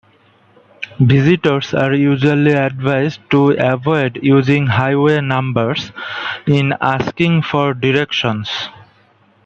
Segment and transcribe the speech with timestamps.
[1.01, 5.91] Visitors are usually advised to avoid using highway numbers
[6.47, 8.49] in asking for directions.